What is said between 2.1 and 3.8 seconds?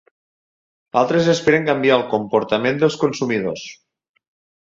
comportament dels consumidors.